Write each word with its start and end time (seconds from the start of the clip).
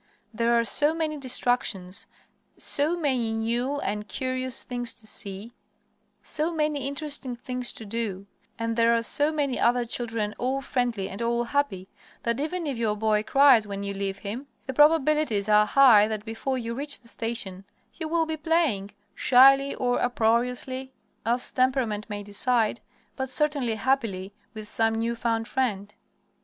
There 0.33 0.59
are 0.59 0.63
so 0.63 0.95
many 0.95 1.17
distractions, 1.17 2.07
so 2.57 2.97
many 2.97 3.31
new 3.33 3.79
and 3.81 4.07
curious 4.07 4.63
things 4.63 4.95
to 4.95 5.05
see, 5.05 5.53
so 6.23 6.51
many 6.51 6.87
interesting 6.87 7.35
things 7.35 7.71
to 7.73 7.85
do, 7.85 8.25
and 8.57 8.75
there 8.75 8.95
are 8.95 9.03
so 9.03 9.31
many 9.31 9.59
other 9.59 9.85
children 9.85 10.33
all 10.39 10.59
friendly 10.59 11.07
and 11.07 11.21
all 11.21 11.43
happy, 11.43 11.87
that 12.23 12.39
even 12.41 12.65
if 12.65 12.79
your 12.79 12.95
boy 12.95 13.21
cries 13.21 13.67
when 13.67 13.83
you 13.83 13.93
leave 13.93 14.17
him, 14.17 14.47
the 14.65 14.73
probabilities 14.73 15.47
are 15.47 15.67
high 15.67 16.07
that 16.07 16.25
before 16.25 16.57
you 16.57 16.73
reach 16.73 16.99
the 17.01 17.07
station 17.07 17.63
he 17.91 18.03
will 18.03 18.25
be 18.25 18.37
playing 18.37 18.89
shyly 19.13 19.75
or 19.75 19.99
uproariously, 20.01 20.91
as 21.27 21.51
temperament 21.51 22.09
may 22.09 22.23
decide 22.23 22.81
but 23.15 23.29
certainly 23.29 23.75
happily, 23.75 24.33
with 24.55 24.67
some 24.67 24.95
new 24.95 25.15
found 25.15 25.47
friend. 25.47 25.93